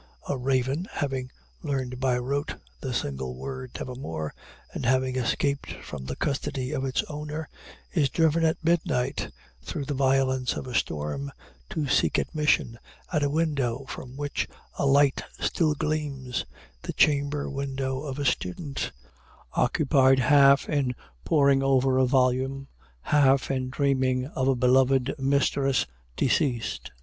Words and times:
A 0.27 0.35
raven, 0.35 0.87
having 0.93 1.29
learned 1.61 1.99
by 1.99 2.17
rote 2.17 2.55
the 2.79 2.91
single 2.91 3.35
word 3.37 3.69
"Nevermore," 3.75 4.33
and 4.73 4.83
having 4.83 5.15
escaped 5.15 5.73
from 5.83 6.05
the 6.05 6.15
custody 6.15 6.71
of 6.71 6.83
its 6.83 7.03
owner, 7.03 7.47
is 7.93 8.09
driven 8.09 8.43
at 8.43 8.63
midnight, 8.63 9.31
through 9.61 9.85
the 9.85 9.93
violence 9.93 10.53
of 10.55 10.65
a 10.65 10.73
storm, 10.73 11.31
to 11.69 11.87
seek 11.87 12.17
admission 12.17 12.79
at 13.13 13.21
a 13.21 13.29
window 13.29 13.85
from 13.87 14.17
which 14.17 14.47
a 14.75 14.87
light 14.87 15.21
still 15.39 15.75
gleams 15.75 16.45
the 16.81 16.93
chamber 16.93 17.47
window 17.47 18.01
of 18.01 18.17
a 18.17 18.25
student, 18.25 18.91
occupied 19.53 20.17
half 20.17 20.67
in 20.67 20.95
poring 21.25 21.61
over 21.61 21.99
a 21.99 22.07
volume, 22.07 22.67
half 23.01 23.51
in 23.51 23.69
dreaming 23.69 24.25
of 24.29 24.47
a 24.47 24.55
beloved 24.55 25.13
mistress 25.19 25.85
deceased. 26.17 26.89